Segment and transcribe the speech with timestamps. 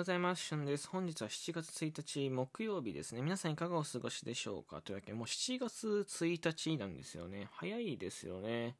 [0.00, 0.46] ようございます。
[0.46, 0.88] しゅんです。
[0.88, 3.20] 本日は7月1日木曜日ですね。
[3.20, 4.80] 皆さんいかがお過ごしでしょうか？
[4.80, 7.48] というわけで、もう7月1日なんですよね。
[7.52, 8.76] 早いですよね。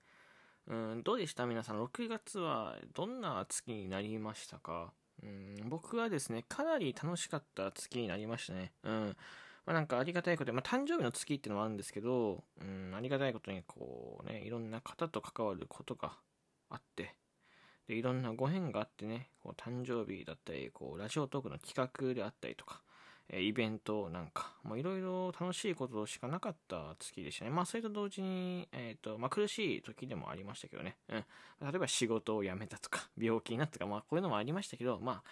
[0.67, 1.45] うん、どうでした？
[1.45, 1.85] 皆さん。
[1.85, 4.95] 6月はどんな月になりましたか？
[5.23, 8.73] うん、僕はですね、かなり楽しかった月になりましたね。
[8.83, 9.17] うん。
[9.67, 16.15] まあ、なんかありがたいことで、まあ、誕生日の月っていうのもあるんですけど、うん、ありがたいことにこうね、いろんな方と関わることが
[16.71, 17.15] あって、
[17.91, 22.83] でいろんなご縁があってね、こう誕生日だったり、こうラジオトークの企画であったりとか、
[23.29, 27.51] えイベントなんか、もういろいろ楽しいことしかなかった月でしたね。
[27.51, 30.97] まあ、それと同時に、えっ、ー、と、まあ、苦しい時でもありましたけどね。
[31.09, 31.25] うん。
[31.63, 35.23] 例えば仕事を辞めたとか、病気になったとか、まあ、こういうのもありましたけど、まあ、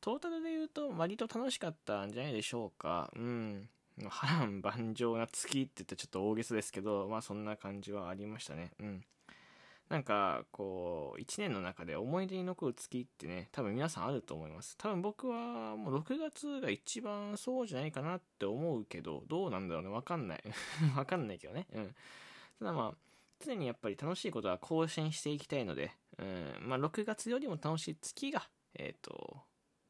[0.00, 3.10] トータルで言うと、割と楽しかったんじゃないでしょうか。
[3.14, 3.68] うん。
[4.08, 8.72] 波乱万丈な月って言ってちょっと大げさですけど、まあ、そんな感じはありましたね。
[8.80, 9.04] うん。
[9.88, 14.76] なんか、こう、1年の中で思い出に残る月ってね、多分皆さんあると思います。
[14.78, 19.90] 多分僕はもう6月が一番そうじゃないかなって思うけど、どうなんだろうね。
[19.90, 20.42] わかんない。
[20.96, 21.66] わかんないけどね。
[21.72, 21.94] うん。
[22.58, 22.96] ただまあ、
[23.44, 29.42] 常にやっぱり楽しいことは更新していきたいので、うん、まあ6月よりも楽しい月が、えっ、ー、と、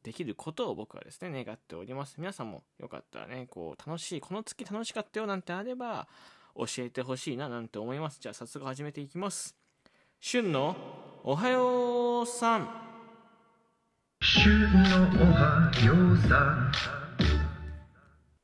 [0.03, 2.15] できることを僕はですね、願っております。
[2.19, 6.07] 皆さんもよかったらね、こう、楽しい、この月楽しかったよなんてあれば、
[6.55, 8.19] 教えてほしいななんて思います。
[8.19, 9.55] じゃあ早速始めていきます。
[10.27, 10.75] 旬の
[11.23, 12.67] おはようさん。
[14.23, 14.69] 旬の
[15.21, 16.71] おはようさん。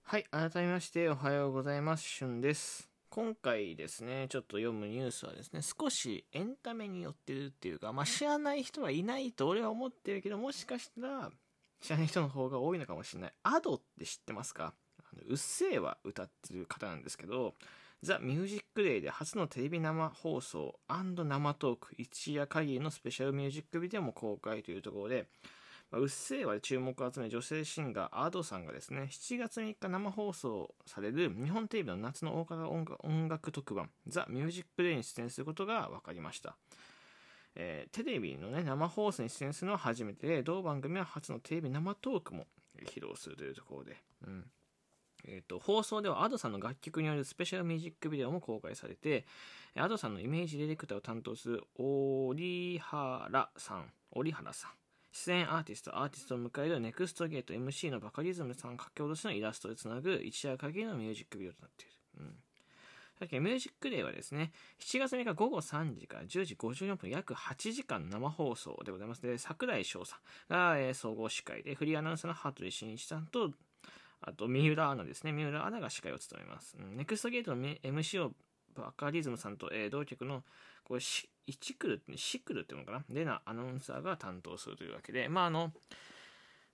[0.03, 2.03] はい改めましておはようございます。
[2.03, 2.87] 旬です。
[3.09, 11.31] 今回ですねちょっと読むニュースはですね少しエンタメによってるっていうかまあ知らない人はいないと俺は思ってるけどもしかしたら
[11.81, 13.33] 知らない人の方が多いのかもしれない。
[13.41, 14.75] アドって知ってますか？
[15.27, 17.55] うっせぇわ歌ってる方なんですけど
[18.03, 25.27] ザ・ミュージックデイで初のテレビ生放送生トーク一夜限りのスペシャルミュージックビデオも公開というところで、
[25.91, 36.55] まあ、うっせぇわで注目を集め女性シンガー Ado さんがですね7月3日生放送される日本テレビの夏の大型音楽特番ザ・ミュージックデイに出演することが分かりました。
[37.53, 42.47] えー、テレビの、ね、生放送に出演するのは初めてで同番組は初のテレビ生トークも
[42.79, 44.45] 披露するというところで、うん、
[45.25, 49.25] えーと、放送では Ado さんの楽曲によるスペシャルミュージックビデオも公開されて
[49.75, 54.71] Ado さんのイメージディレクターを担当する折原さん折原さん
[55.13, 61.93] 出演アーティスト、アーティストを迎えるネクストゲート MC のバカリズムさん書き下ろしのイラストでつなぐ一夜限りのミュージックビデオとなっている。
[62.19, 62.35] うん
[63.21, 69.21] さっきミュージックデーはですね、7月3日午後3時から10時54分、約8時間生放送でございます。
[69.21, 70.17] で、桜井翔さ
[70.49, 73.51] んが、えー、総合司会で、フリーアナウンサーの羽鳥慎一さんと
[74.21, 75.31] あと、三浦アナですね。
[75.31, 76.77] 三浦アナが司会を務めます。
[76.79, 78.33] うん、ネクストゲートの MC を
[78.75, 80.43] バカリズムさんと、えー、同局の、
[80.83, 83.03] これ、シチクルって、シクルっていうのかな？
[83.09, 85.73] でなアナウンサーが担当するというわけで、まあ、あの、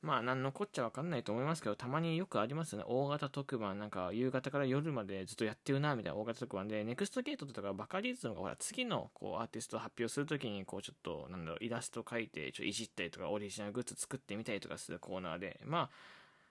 [0.01, 2.85] まあ、なんのこっちゃわかんないと思いますけど、たまによくありますよね。
[2.87, 15.89] 大型特番、なんか、夕方から夜までずっとやってるな、みたいな大型特番で、ネクストゲートとかバカリズムが、ほら、次の、こう、アーティストを発表するときに、こう、ちょっと、なんだろう、イラスト描いて、ちょいじったりとか、オリジナルグッズ作ってみたりとかするコーナーで、まあ、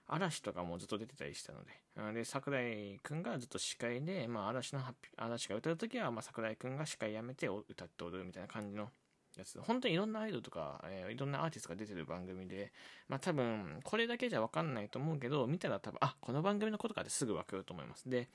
[0.07, 4.81] 嵐とかもずっと出てたりしたので、で、桜井くんがずっと司会で、まあ、嵐の、
[5.17, 8.89] 嵐が歌うときは、まあ、桜井くんが司会やめて歌って踊るみたいな感じの
[9.35, 9.59] やつ。
[9.59, 12.71] 本当にいろんなアイドルとか、えー、いろんなアーティストが出てる番組で、
[13.09, 18.09] まあ、多分、これだけじゃわかんないと思うけど、見たら多分、あ、この番組のことかってすぐわかると思います。
[18.09, 18.29] で、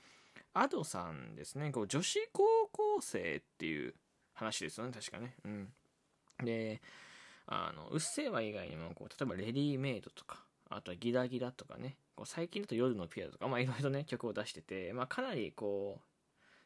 [0.53, 3.95] アドさんですね、こう、女子高校生っていう
[4.33, 5.35] 話ですよね、確かね。
[5.43, 5.73] うん。
[6.43, 6.81] で、
[7.47, 10.45] あの、うっせぇわ以外にも、こう、例えばレディーメイドとか、
[10.75, 16.03] あとはギラギラとかね、こう最近だと夜のピアとか、まあいろいろね、曲を出してて、まあかなりこう、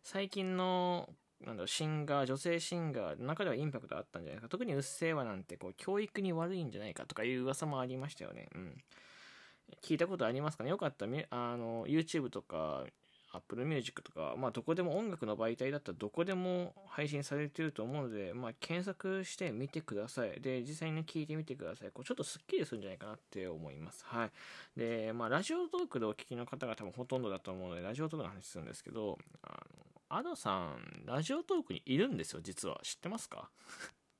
[0.03, 1.09] 最近の、
[1.41, 4.49] なんだろう、シンガー、女性シンガーの中ではインパクトあったんじゃないか。
[4.49, 8.49] 特にうっせぇわなんて、こう、教育に悪いんじゃないかとかいう噂もありましたよね。
[8.55, 8.83] うん。
[9.83, 10.69] 聞いたことありますかね？
[10.69, 12.85] よかったら、あの、YouTube とか
[13.37, 20.39] Apple Music とか、まあ、どこでも音楽の媒体だったらどこでも配信されてると思うので、まあ、検索してみてください。
[20.41, 21.91] で、実際に聞いてみてください。
[21.91, 24.03] こうちょっとスッキリするんじゃないかなって思います。
[24.05, 24.31] はい。
[24.75, 32.79] で、まあ、ラジオトークでお聞きの方が多分ほとんどだと思うので、ラジオトークの話するんですけど、あの、アドさん、ラジオトークにいるんですよ、実は。
[32.83, 33.49] 知ってますか？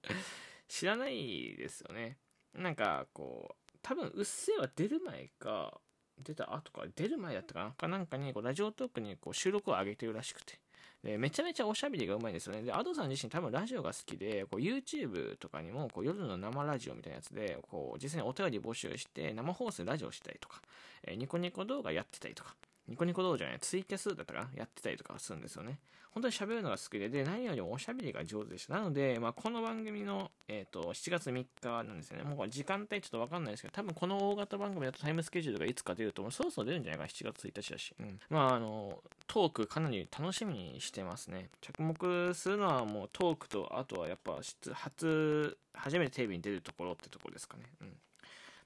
[0.68, 2.18] 知らないですよね。
[2.54, 5.80] なんか、こう、多分、うっせぇは出る前か、
[6.24, 7.72] 出た後か、出る前だったかな？
[7.72, 10.60] かなんかに、ラジオトークにこう収録を上げてるらしくて。
[11.04, 12.64] で、めちゃめちゃおしゃべりがうまいんですよね。
[12.64, 20.62] で、アドさん自身多分ラジオが好きで、こう YouTube とかにもこう夜の生ラジオみたいなやつで、こう実際にお便り募集して生放送でラジオしたりとか、
[21.04, 22.56] えー、ニコニコ動画やってたりとか、
[22.88, 25.80] ニコニコ道場ね、ツイキャスだったかなやってたりとかするんですよね。
[26.12, 28.74] 本当に喋るのが好きで、で、何よりもおしゃべりが上手でした。
[28.74, 32.24] なので、まあ、この番組の、えっ、ー、と、7月3日なんですよね。
[32.24, 36.32] もう時間帯ちょっとわかんないですけど、多分この大型番組だとタイムスケジュールがいつか出ると思う。
[36.32, 37.94] そろそろ出るんじゃないか、7月1日だし。
[38.00, 38.20] うん。
[38.30, 41.50] まあ、あの、トークかなり楽しみにしてますね。
[41.62, 44.40] 着目するのはもうトークと、あとはやっぱ、
[44.74, 47.64] 初、初めてテレビに出るところってところですかね。
[47.82, 47.94] うん。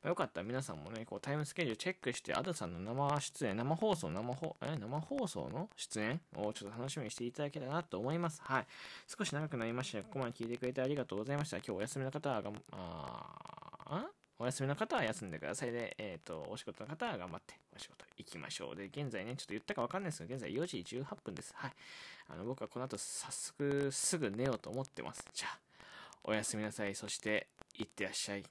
[0.03, 8.41] まあ、よかったら皆さんもね、こうタイムスケジュールチェックして、アドさんの生出演、生放送、生放、え、生放送の出演をちょっと楽しみにしていただけたらなと思います。
[8.43, 8.67] はい。
[9.07, 11.57] 少し長くなりました、ここまで聞いてくれてありがとうございました。
[11.57, 14.05] 今日お休みの方はが、あ
[14.41, 18.75] お休みの方は休んでくださいで、えっ、ー、と、お仕事の方は頑張ってお仕事行きましょう。
[18.75, 21.53] で、現在ね、ちょっと言ったかわかんないですけど、現在4時18分です。
[21.55, 21.73] はい。
[22.27, 25.23] あの、僕はこの後早速すぐ寝ようと思ってます。
[25.31, 25.59] じゃあ、
[26.23, 26.95] おやすみなさい。
[26.95, 28.43] そして、いってらっしゃい。